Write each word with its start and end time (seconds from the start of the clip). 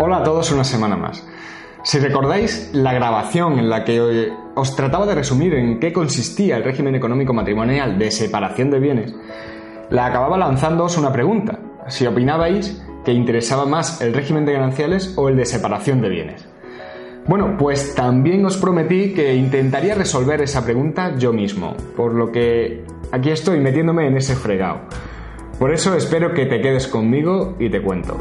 Hola 0.00 0.18
a 0.18 0.22
todos 0.22 0.52
una 0.52 0.62
semana 0.62 0.96
más. 0.96 1.26
Si 1.82 1.98
recordáis 1.98 2.70
la 2.72 2.92
grabación 2.92 3.58
en 3.58 3.68
la 3.68 3.82
que 3.82 4.30
os 4.54 4.76
trataba 4.76 5.06
de 5.06 5.16
resumir 5.16 5.54
en 5.54 5.80
qué 5.80 5.92
consistía 5.92 6.56
el 6.56 6.62
régimen 6.62 6.94
económico 6.94 7.32
matrimonial 7.32 7.98
de 7.98 8.12
separación 8.12 8.70
de 8.70 8.78
bienes, 8.78 9.14
la 9.90 10.06
acababa 10.06 10.36
lanzándoos 10.36 10.98
una 10.98 11.12
pregunta, 11.12 11.58
si 11.88 12.06
opinabais 12.06 12.82
que 13.04 13.12
interesaba 13.12 13.64
más 13.64 14.00
el 14.00 14.12
régimen 14.12 14.44
de 14.44 14.52
gananciales 14.52 15.14
o 15.16 15.28
el 15.28 15.36
de 15.36 15.46
separación 15.46 16.00
de 16.02 16.08
bienes. 16.08 16.48
Bueno, 17.26 17.56
pues 17.58 17.94
también 17.94 18.44
os 18.46 18.56
prometí 18.56 19.12
que 19.12 19.34
intentaría 19.34 19.94
resolver 19.94 20.40
esa 20.40 20.64
pregunta 20.64 21.14
yo 21.18 21.32
mismo, 21.32 21.76
por 21.96 22.14
lo 22.14 22.32
que 22.32 22.84
aquí 23.12 23.30
estoy 23.30 23.60
metiéndome 23.60 24.06
en 24.06 24.16
ese 24.16 24.34
fregado. 24.34 24.80
Por 25.58 25.72
eso 25.72 25.94
espero 25.94 26.32
que 26.32 26.46
te 26.46 26.60
quedes 26.60 26.86
conmigo 26.86 27.56
y 27.58 27.68
te 27.68 27.82
cuento. 27.82 28.16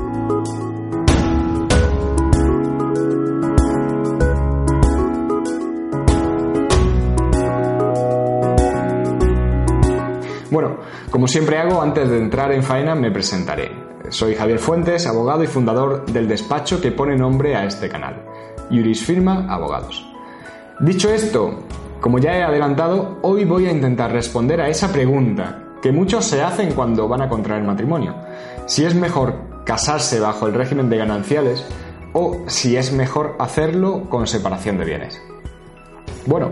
Bueno, 10.49 10.77
como 11.09 11.27
siempre 11.27 11.57
hago, 11.57 11.81
antes 11.81 12.09
de 12.09 12.17
entrar 12.17 12.51
en 12.53 12.63
faena 12.63 12.95
me 12.95 13.11
presentaré. 13.11 13.71
Soy 14.09 14.35
Javier 14.35 14.59
Fuentes, 14.59 15.05
abogado 15.05 15.43
y 15.43 15.47
fundador 15.47 16.05
del 16.05 16.27
despacho 16.27 16.79
que 16.79 16.91
pone 16.91 17.17
nombre 17.17 17.55
a 17.55 17.65
este 17.65 17.89
canal, 17.89 18.23
Juris 18.69 19.03
Firma 19.03 19.45
Abogados. 19.49 20.05
Dicho 20.79 21.09
esto, 21.09 21.63
como 21.99 22.19
ya 22.19 22.37
he 22.37 22.43
adelantado, 22.43 23.17
hoy 23.23 23.43
voy 23.43 23.65
a 23.65 23.71
intentar 23.71 24.11
responder 24.11 24.61
a 24.61 24.69
esa 24.69 24.91
pregunta 24.93 25.63
que 25.81 25.91
muchos 25.91 26.25
se 26.25 26.41
hacen 26.41 26.71
cuando 26.73 27.07
van 27.09 27.23
a 27.23 27.29
contraer 27.29 27.63
matrimonio. 27.63 28.15
Si 28.65 28.85
es 28.85 28.95
mejor 28.95 29.63
casarse 29.65 30.19
bajo 30.21 30.47
el 30.47 30.53
régimen 30.53 30.89
de 30.89 30.97
gananciales 30.97 31.65
o 32.13 32.43
si 32.47 32.77
es 32.77 32.93
mejor 32.93 33.35
hacerlo 33.39 34.09
con 34.09 34.27
separación 34.27 34.77
de 34.77 34.85
bienes. 34.85 35.21
Bueno, 36.25 36.51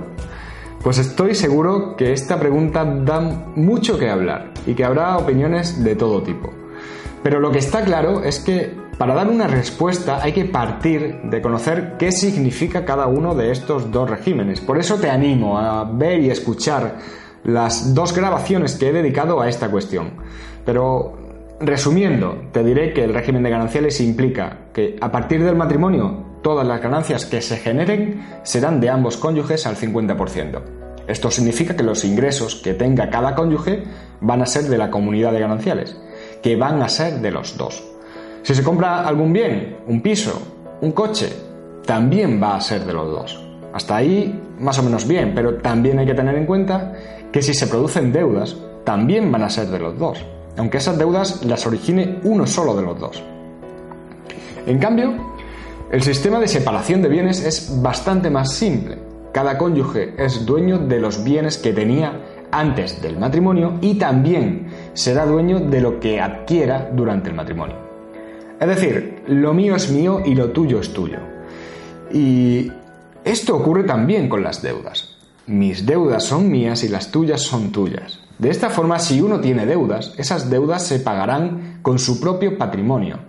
pues 0.85 0.99
estoy 0.99 1.33
seguro 1.33 1.95
que 1.95 2.13
esta 2.13 2.39
pregunta 2.39 2.85
da 2.85 3.19
mucho 3.55 3.97
que 3.97 4.07
hablar 4.07 4.51
y 4.67 4.75
que 4.75 4.85
habrá 4.85 5.17
opiniones 5.17 5.83
de 5.83 5.95
todo 5.95 6.21
tipo. 6.21 6.53
Pero 7.23 7.39
lo 7.39 7.49
que 7.49 7.57
está 7.57 7.83
claro 7.83 8.21
es 8.23 8.37
que 8.37 8.71
para 8.99 9.15
dar 9.15 9.27
una 9.27 9.47
respuesta 9.47 10.19
hay 10.21 10.31
que 10.31 10.45
partir 10.45 11.21
de 11.23 11.41
conocer 11.41 11.95
qué 11.97 12.11
significa 12.11 12.85
cada 12.85 13.07
uno 13.07 13.33
de 13.33 13.49
estos 13.49 13.89
dos 13.89 14.07
regímenes. 14.07 14.61
Por 14.61 14.77
eso 14.77 14.99
te 14.99 15.09
animo 15.09 15.57
a 15.57 15.85
ver 15.85 16.19
y 16.21 16.29
escuchar 16.29 16.99
las 17.43 17.95
dos 17.95 18.15
grabaciones 18.15 18.75
que 18.75 18.89
he 18.89 18.93
dedicado 18.93 19.41
a 19.41 19.49
esta 19.49 19.71
cuestión. 19.71 20.11
Pero 20.65 21.17
resumiendo, 21.59 22.43
te 22.51 22.63
diré 22.63 22.93
que 22.93 23.05
el 23.05 23.13
régimen 23.15 23.41
de 23.41 23.49
gananciales 23.49 23.99
implica 24.01 24.67
que 24.71 24.97
a 25.01 25.11
partir 25.11 25.43
del 25.43 25.55
matrimonio 25.55 26.34
todas 26.45 26.67
las 26.67 26.79
ganancias 26.79 27.25
que 27.25 27.41
se 27.41 27.57
generen 27.57 28.23
serán 28.43 28.79
de 28.79 28.91
ambos 28.91 29.17
cónyuges 29.17 29.65
al 29.65 29.77
50%. 29.77 30.61
Esto 31.07 31.31
significa 31.31 31.75
que 31.75 31.81
los 31.81 32.05
ingresos 32.05 32.53
que 32.53 32.75
tenga 32.75 33.09
cada 33.09 33.33
cónyuge 33.33 33.81
van 34.21 34.43
a 34.43 34.45
ser 34.45 34.65
de 34.65 34.77
la 34.77 34.91
comunidad 34.91 35.31
de 35.31 35.39
gananciales, 35.39 35.97
que 36.43 36.55
van 36.55 36.83
a 36.83 36.87
ser 36.87 37.15
de 37.15 37.31
los 37.31 37.57
dos. 37.57 37.83
Si 38.43 38.53
se 38.53 38.61
compra 38.61 39.07
algún 39.07 39.33
bien, 39.33 39.77
un 39.87 40.03
piso, 40.03 40.39
un 40.81 40.91
coche, 40.91 41.33
también 41.83 42.39
va 42.39 42.57
a 42.57 42.61
ser 42.61 42.85
de 42.85 42.93
los 42.93 43.09
dos. 43.09 43.43
Hasta 43.73 43.95
ahí 43.95 44.39
más 44.59 44.77
o 44.77 44.83
menos 44.83 45.07
bien, 45.07 45.33
pero 45.33 45.55
también 45.55 45.97
hay 45.97 46.05
que 46.05 46.13
tener 46.13 46.35
en 46.35 46.45
cuenta 46.45 46.93
que 47.31 47.41
si 47.41 47.55
se 47.55 47.65
producen 47.65 48.13
deudas, 48.13 48.55
también 48.83 49.31
van 49.31 49.41
a 49.41 49.49
ser 49.49 49.65
de 49.69 49.79
los 49.79 49.97
dos, 49.97 50.23
aunque 50.57 50.77
esas 50.77 50.99
deudas 50.99 51.43
las 51.43 51.65
origine 51.65 52.19
uno 52.23 52.45
solo 52.45 52.75
de 52.75 52.83
los 52.83 52.99
dos. 52.99 53.23
En 54.67 54.77
cambio, 54.77 55.34
el 55.91 56.01
sistema 56.01 56.39
de 56.39 56.47
separación 56.47 57.01
de 57.01 57.09
bienes 57.09 57.45
es 57.45 57.81
bastante 57.81 58.29
más 58.31 58.53
simple. 58.53 58.97
Cada 59.31 59.57
cónyuge 59.57 60.15
es 60.17 60.45
dueño 60.45 60.79
de 60.79 60.99
los 60.99 61.23
bienes 61.23 61.57
que 61.57 61.73
tenía 61.73 62.21
antes 62.51 63.01
del 63.01 63.19
matrimonio 63.19 63.77
y 63.81 63.95
también 63.95 64.67
será 64.93 65.25
dueño 65.25 65.59
de 65.59 65.81
lo 65.81 65.99
que 65.99 66.19
adquiera 66.19 66.89
durante 66.91 67.29
el 67.29 67.35
matrimonio. 67.35 67.75
Es 68.59 68.67
decir, 68.67 69.23
lo 69.27 69.53
mío 69.53 69.75
es 69.75 69.91
mío 69.91 70.21
y 70.25 70.33
lo 70.33 70.51
tuyo 70.51 70.79
es 70.79 70.91
tuyo. 70.91 71.19
Y 72.11 72.71
esto 73.23 73.55
ocurre 73.55 73.83
también 73.83 74.27
con 74.27 74.43
las 74.43 74.61
deudas. 74.63 75.17
Mis 75.45 75.85
deudas 75.85 76.23
son 76.23 76.49
mías 76.49 76.83
y 76.83 76.87
las 76.87 77.11
tuyas 77.11 77.41
son 77.41 77.71
tuyas. 77.71 78.21
De 78.39 78.49
esta 78.49 78.69
forma, 78.69 78.97
si 78.97 79.21
uno 79.21 79.39
tiene 79.39 79.65
deudas, 79.67 80.15
esas 80.17 80.49
deudas 80.49 80.87
se 80.87 80.99
pagarán 80.99 81.79
con 81.83 81.99
su 81.99 82.19
propio 82.19 82.57
patrimonio 82.57 83.19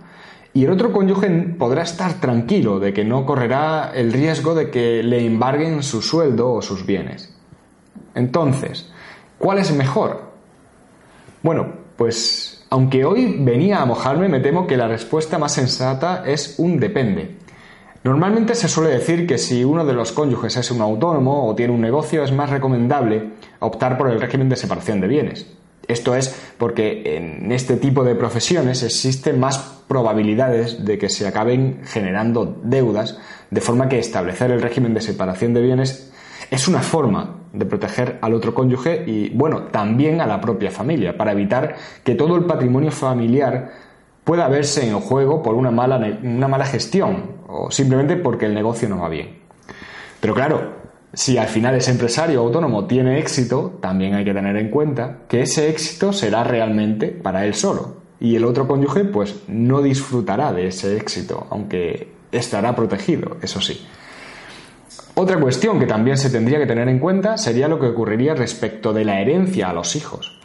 y 0.57 0.65
el 0.65 0.71
otro 0.71 0.91
cónyuge 0.91 1.29
podrá 1.59 1.83
estar 1.83 2.15
tranquilo 2.15 2.79
de 2.79 2.91
que 2.91 3.05
no 3.05 3.27
correrá 3.27 3.91
el 3.93 4.11
riesgo 4.11 4.55
de 4.55 4.71
que 4.71 5.03
le 5.03 5.23
embarguen 5.23 5.83
su 5.83 6.01
sueldo 6.01 6.51
o 6.51 6.63
sus 6.63 6.83
bienes. 6.83 7.31
Entonces, 8.15 8.91
¿cuál 9.37 9.59
es 9.59 9.71
mejor? 9.71 10.31
Bueno, 11.43 11.73
pues 11.95 12.65
aunque 12.71 13.05
hoy 13.05 13.37
venía 13.39 13.83
a 13.83 13.85
mojarme, 13.85 14.29
me 14.29 14.39
temo 14.39 14.65
que 14.65 14.77
la 14.77 14.87
respuesta 14.87 15.37
más 15.37 15.51
sensata 15.53 16.23
es 16.25 16.55
un 16.57 16.79
depende. 16.79 17.35
Normalmente 18.03 18.55
se 18.55 18.67
suele 18.67 18.89
decir 18.89 19.27
que 19.27 19.37
si 19.37 19.63
uno 19.63 19.85
de 19.85 19.93
los 19.93 20.11
cónyuges 20.11 20.57
es 20.57 20.71
un 20.71 20.81
autónomo 20.81 21.47
o 21.47 21.53
tiene 21.53 21.71
un 21.71 21.81
negocio 21.81 22.23
es 22.23 22.31
más 22.31 22.49
recomendable 22.49 23.29
optar 23.59 23.95
por 23.95 24.09
el 24.09 24.19
régimen 24.19 24.49
de 24.49 24.55
separación 24.55 25.01
de 25.01 25.07
bienes. 25.07 25.45
Esto 25.87 26.15
es 26.15 26.46
porque 26.57 27.17
en 27.17 27.51
este 27.51 27.77
tipo 27.77 28.03
de 28.03 28.15
profesiones 28.15 28.83
existen 28.83 29.39
más 29.39 29.57
probabilidades 29.87 30.83
de 30.85 30.97
que 30.97 31.09
se 31.09 31.27
acaben 31.27 31.81
generando 31.85 32.59
deudas, 32.63 33.17
de 33.49 33.61
forma 33.61 33.87
que 33.87 33.99
establecer 33.99 34.51
el 34.51 34.61
régimen 34.61 34.93
de 34.93 35.01
separación 35.01 35.53
de 35.53 35.61
bienes 35.61 36.11
es 36.51 36.67
una 36.67 36.79
forma 36.79 37.37
de 37.53 37.65
proteger 37.65 38.19
al 38.21 38.33
otro 38.33 38.53
cónyuge 38.53 39.03
y, 39.05 39.29
bueno, 39.29 39.63
también 39.63 40.21
a 40.21 40.27
la 40.27 40.39
propia 40.39 40.71
familia, 40.71 41.17
para 41.17 41.31
evitar 41.31 41.75
que 42.03 42.15
todo 42.15 42.35
el 42.35 42.45
patrimonio 42.45 42.91
familiar 42.91 43.71
pueda 44.23 44.47
verse 44.47 44.87
en 44.87 44.99
juego 44.99 45.41
por 45.41 45.55
una 45.55 45.71
mala, 45.71 45.97
una 46.21 46.47
mala 46.47 46.65
gestión 46.65 47.37
o 47.47 47.71
simplemente 47.71 48.17
porque 48.17 48.45
el 48.45 48.53
negocio 48.53 48.89
no 48.89 48.99
va 48.99 49.09
bien. 49.09 49.39
Pero 50.19 50.33
claro, 50.33 50.86
si 51.13 51.37
al 51.37 51.47
final 51.47 51.75
ese 51.75 51.91
empresario 51.91 52.41
autónomo 52.41 52.85
tiene 52.85 53.19
éxito, 53.19 53.77
también 53.81 54.13
hay 54.13 54.25
que 54.25 54.33
tener 54.33 54.57
en 54.57 54.69
cuenta 54.69 55.19
que 55.27 55.41
ese 55.41 55.69
éxito 55.69 56.11
será 56.13 56.43
realmente 56.43 57.07
para 57.07 57.45
él 57.45 57.53
solo. 57.53 57.97
Y 58.19 58.35
el 58.35 58.45
otro 58.45 58.67
cónyuge, 58.67 59.05
pues, 59.05 59.43
no 59.47 59.81
disfrutará 59.81 60.51
de 60.51 60.67
ese 60.67 60.97
éxito, 60.97 61.47
aunque 61.49 62.11
estará 62.31 62.75
protegido, 62.75 63.37
eso 63.41 63.61
sí. 63.61 63.85
Otra 65.15 65.39
cuestión 65.39 65.79
que 65.79 65.87
también 65.87 66.17
se 66.17 66.29
tendría 66.29 66.59
que 66.59 66.67
tener 66.67 66.87
en 66.89 66.99
cuenta 66.99 67.37
sería 67.37 67.67
lo 67.67 67.79
que 67.79 67.87
ocurriría 67.87 68.35
respecto 68.35 68.93
de 68.93 69.05
la 69.05 69.19
herencia 69.19 69.69
a 69.69 69.73
los 69.73 69.95
hijos. 69.95 70.39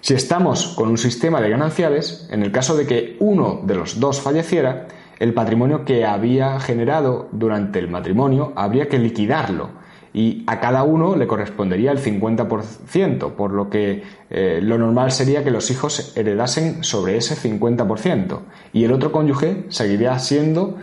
Si 0.00 0.14
estamos 0.14 0.74
con 0.76 0.88
un 0.88 0.98
sistema 0.98 1.40
de 1.40 1.48
gananciales, 1.48 2.28
en 2.30 2.42
el 2.42 2.50
caso 2.50 2.76
de 2.76 2.86
que 2.86 3.16
uno 3.20 3.60
de 3.62 3.76
los 3.76 4.00
dos 4.00 4.20
falleciera, 4.20 4.88
el 5.18 5.32
patrimonio 5.32 5.84
que 5.84 6.04
había 6.04 6.58
generado 6.60 7.28
durante 7.30 7.78
el 7.78 7.88
matrimonio 7.88 8.52
habría 8.56 8.88
que 8.88 8.98
liquidarlo 8.98 9.81
y 10.14 10.44
a 10.46 10.60
cada 10.60 10.82
uno 10.82 11.16
le 11.16 11.26
correspondería 11.26 11.90
el 11.90 11.98
50%, 11.98 13.32
por 13.32 13.52
lo 13.52 13.70
que 13.70 14.02
eh, 14.30 14.60
lo 14.62 14.76
normal 14.76 15.10
sería 15.10 15.42
que 15.42 15.50
los 15.50 15.70
hijos 15.70 16.12
heredasen 16.16 16.84
sobre 16.84 17.16
ese 17.16 17.34
50% 17.34 18.40
y 18.72 18.84
el 18.84 18.92
otro 18.92 19.10
cónyuge 19.10 19.66
seguiría 19.68 20.18
siendo 20.18 20.76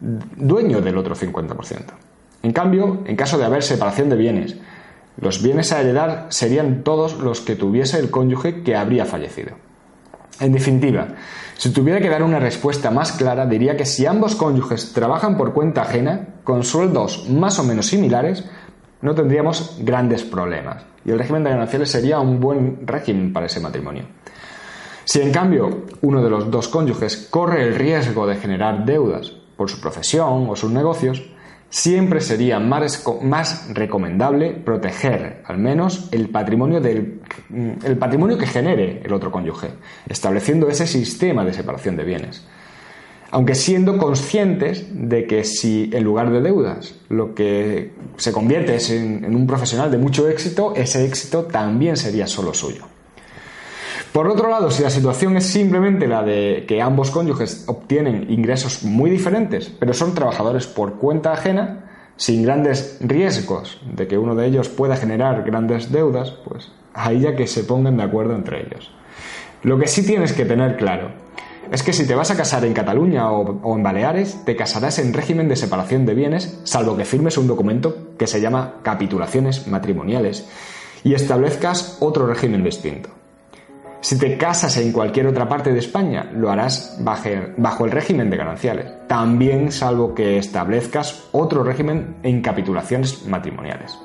dueño 0.00 0.80
del 0.80 0.98
otro 0.98 1.14
50%. 1.14 1.80
En 2.42 2.52
cambio, 2.52 3.02
en 3.06 3.16
caso 3.16 3.38
de 3.38 3.44
haber 3.44 3.62
separación 3.62 4.10
de 4.10 4.16
bienes, 4.16 4.56
Los 5.16 5.42
bienes 5.42 5.70
a 5.72 5.80
heredar 5.80 6.26
serían 6.30 6.82
todos 6.82 7.18
los 7.18 7.40
que 7.40 7.54
tuviese 7.54 8.00
el 8.00 8.10
cónyuge 8.10 8.62
que 8.64 8.74
habría 8.74 9.04
fallecido. 9.06 9.52
En 10.40 10.52
definitiva, 10.52 11.06
si 11.56 11.70
tuviera 11.70 12.00
que 12.00 12.08
dar 12.08 12.24
una 12.24 12.40
respuesta 12.40 12.90
más 12.90 13.12
clara, 13.12 13.46
diría 13.46 13.76
que 13.76 13.86
si 13.86 14.06
ambos 14.06 14.34
cónyuges 14.34 14.92
trabajan 14.92 15.36
por 15.36 15.54
cuenta 15.54 15.82
ajena, 15.82 16.30
con 16.42 16.64
sueldos 16.64 17.28
más 17.30 17.60
o 17.60 17.64
menos 17.64 17.86
similares, 17.86 18.44
no 19.04 19.14
tendríamos 19.14 19.76
grandes 19.80 20.24
problemas 20.24 20.82
y 21.04 21.10
el 21.10 21.18
régimen 21.18 21.44
de 21.44 21.50
gananciales 21.50 21.90
sería 21.90 22.18
un 22.20 22.40
buen 22.40 22.86
régimen 22.86 23.34
para 23.34 23.46
ese 23.46 23.60
matrimonio. 23.60 24.04
Si 25.04 25.20
en 25.20 25.30
cambio 25.30 25.84
uno 26.00 26.24
de 26.24 26.30
los 26.30 26.50
dos 26.50 26.68
cónyuges 26.68 27.28
corre 27.30 27.62
el 27.64 27.74
riesgo 27.74 28.26
de 28.26 28.36
generar 28.36 28.86
deudas 28.86 29.30
por 29.58 29.68
su 29.68 29.78
profesión 29.78 30.48
o 30.48 30.56
sus 30.56 30.70
negocios, 30.70 31.22
siempre 31.68 32.22
sería 32.22 32.58
más, 32.58 33.68
recomendable 33.74 34.52
proteger 34.52 35.42
al 35.44 35.58
menos 35.58 36.08
el 36.10 36.30
patrimonio, 36.30 36.80
del, 36.80 37.20
el 37.84 37.98
patrimonio 37.98 38.38
que 38.38 38.46
genere 38.46 39.02
el 39.04 39.12
otro 39.12 39.30
cónyuge, 39.30 39.68
estableciendo 40.08 40.68
ese 40.68 40.86
sistema 40.86 41.44
de 41.44 41.52
separación 41.52 41.96
de 41.96 42.04
bienes. 42.04 42.46
Aunque 43.34 43.56
siendo 43.56 43.98
conscientes 43.98 44.86
de 44.92 45.26
que 45.26 45.42
si 45.42 45.90
en 45.92 46.04
lugar 46.04 46.30
de 46.30 46.40
deudas 46.40 46.94
lo 47.08 47.34
que 47.34 47.90
se 48.16 48.30
convierte 48.30 48.76
es 48.76 48.90
en 48.90 49.34
un 49.34 49.48
profesional 49.48 49.90
de 49.90 49.98
mucho 49.98 50.28
éxito, 50.28 50.72
ese 50.76 51.04
éxito 51.04 51.42
también 51.42 51.96
sería 51.96 52.28
solo 52.28 52.54
suyo. 52.54 52.84
Por 54.12 54.28
otro 54.28 54.48
lado, 54.48 54.70
si 54.70 54.84
la 54.84 54.90
situación 54.90 55.36
es 55.36 55.46
simplemente 55.46 56.06
la 56.06 56.22
de 56.22 56.64
que 56.68 56.80
ambos 56.80 57.10
cónyuges 57.10 57.64
obtienen 57.66 58.30
ingresos 58.30 58.84
muy 58.84 59.10
diferentes, 59.10 59.68
pero 59.80 59.94
son 59.94 60.14
trabajadores 60.14 60.68
por 60.68 60.98
cuenta 60.98 61.32
ajena, 61.32 62.12
sin 62.14 62.44
grandes 62.44 62.98
riesgos 63.00 63.80
de 63.96 64.06
que 64.06 64.16
uno 64.16 64.36
de 64.36 64.46
ellos 64.46 64.68
pueda 64.68 64.94
generar 64.94 65.42
grandes 65.42 65.90
deudas, 65.90 66.30
pues 66.30 66.70
ahí 66.92 67.22
ya 67.22 67.34
que 67.34 67.48
se 67.48 67.64
pongan 67.64 67.96
de 67.96 68.04
acuerdo 68.04 68.36
entre 68.36 68.60
ellos. 68.60 68.92
Lo 69.64 69.76
que 69.76 69.88
sí 69.88 70.06
tienes 70.06 70.32
que 70.32 70.44
tener 70.44 70.76
claro 70.76 71.23
es 71.74 71.82
que 71.82 71.92
si 71.92 72.06
te 72.06 72.14
vas 72.14 72.30
a 72.30 72.36
casar 72.36 72.64
en 72.64 72.72
Cataluña 72.72 73.32
o, 73.32 73.76
en 73.76 73.82
Baleares, 73.82 74.44
te 74.44 74.54
casarás 74.54 75.00
en 75.00 75.12
régimen 75.12 75.48
de 75.48 75.56
separación 75.56 76.06
de 76.06 76.14
bienes, 76.14 76.60
salvo 76.62 76.96
que 76.96 77.04
firmes 77.04 77.36
un 77.36 77.48
documento 77.48 78.14
que 78.16 78.28
se 78.28 78.40
llama 78.40 78.74
capitulaciones 78.82 79.66
matrimoniales 79.66 80.46
y 81.02 81.14
establezcas 81.14 81.96
otro 81.98 82.28
régimen 82.28 82.62
distinto. 82.62 83.08
Si 84.00 84.16
te 84.18 84.38
casas 84.38 84.76
en 84.76 84.92
cualquier 84.92 85.26
otra 85.26 85.48
parte 85.48 85.72
de 85.72 85.80
España, 85.80 86.30
lo 86.32 86.48
harás 86.48 86.96
bajo 87.00 87.84
el 87.84 87.90
régimen 87.90 88.30
de 88.30 88.36
gananciales, 88.36 88.92
también 89.08 89.72
salvo 89.72 90.14
que 90.14 90.38
establezcas 90.38 91.24
otro 91.32 91.64
régimen 91.64 92.18
en 92.22 92.40
capitulaciones 92.40 93.26
matrimoniales. 93.26 93.98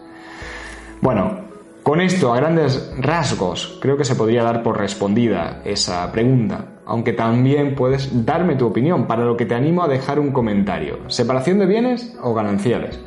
Bueno, 1.01 1.41
con 1.83 2.01
esto, 2.01 2.33
a 2.33 2.37
grandes 2.37 2.91
rasgos, 2.97 3.77
creo 3.79 3.95
que 3.95 4.05
se 4.05 4.15
podría 4.15 4.43
dar 4.43 4.63
por 4.63 4.77
respondida 4.79 5.61
esa 5.65 6.11
pregunta, 6.11 6.78
aunque 6.89 7.13
también 7.13 7.75
puedes 7.75 8.25
darme 8.25 8.55
tu 8.55 8.65
opinión, 8.65 9.05
para 9.05 9.23
lo 9.23 9.37
que 9.37 9.45
te 9.45 9.53
animo 9.53 9.83
a 9.83 9.87
dejar 9.87 10.19
un 10.19 10.31
comentario. 10.31 10.97
¿Separación 11.07 11.59
de 11.59 11.67
bienes 11.67 12.17
o 12.21 12.33
gananciales? 12.33 12.99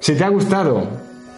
Si 0.00 0.16
te 0.16 0.24
ha 0.24 0.28
gustado, 0.28 0.88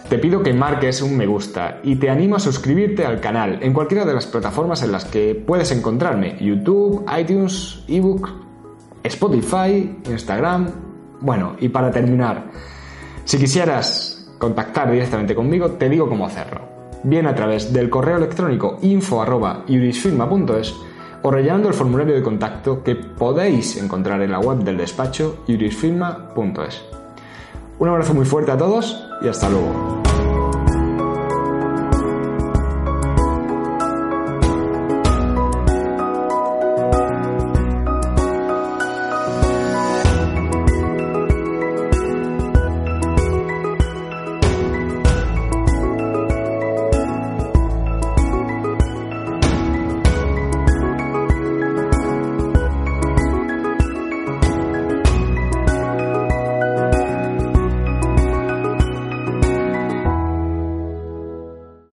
te 0.08 0.18
pido 0.18 0.42
que 0.42 0.54
marques 0.54 1.02
un 1.02 1.16
me 1.16 1.26
gusta 1.26 1.80
y 1.82 1.96
te 1.96 2.08
animo 2.08 2.36
a 2.36 2.40
suscribirte 2.40 3.04
al 3.04 3.20
canal 3.20 3.58
en 3.60 3.74
cualquiera 3.74 4.06
de 4.06 4.14
las 4.14 4.26
plataformas 4.26 4.82
en 4.82 4.92
las 4.92 5.04
que 5.04 5.34
puedes 5.34 5.70
encontrarme, 5.72 6.36
YouTube, 6.40 7.04
iTunes, 7.18 7.84
ebook, 7.86 8.30
Spotify, 9.02 9.98
Instagram. 10.08 10.70
Bueno, 11.20 11.56
y 11.60 11.68
para 11.68 11.90
terminar, 11.90 12.44
si 13.24 13.36
quisieras 13.36 14.32
contactar 14.38 14.90
directamente 14.90 15.34
conmigo, 15.34 15.72
te 15.72 15.90
digo 15.90 16.08
cómo 16.08 16.24
hacerlo. 16.24 16.62
Bien 17.02 17.26
a 17.26 17.34
través 17.34 17.72
del 17.72 17.90
correo 17.90 18.16
electrónico 18.16 18.78
info.iurisfirma.es 18.80 20.91
o 21.22 21.30
rellenando 21.30 21.68
el 21.68 21.74
formulario 21.74 22.14
de 22.14 22.22
contacto 22.22 22.82
que 22.82 22.96
podéis 22.96 23.76
encontrar 23.76 24.20
en 24.22 24.32
la 24.32 24.40
web 24.40 24.58
del 24.58 24.76
despacho 24.76 25.44
iurisfirma.es. 25.46 26.82
Un 27.78 27.88
abrazo 27.88 28.14
muy 28.14 28.24
fuerte 28.24 28.52
a 28.52 28.58
todos 28.58 29.08
y 29.22 29.28
hasta 29.28 29.48
luego. 29.48 30.01